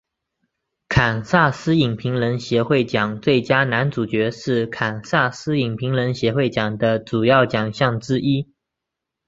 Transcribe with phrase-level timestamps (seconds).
[0.89, 8.51] 堪萨斯影评人协会奖最佳男主角是堪萨斯影评人协会奖的主要奖项之一。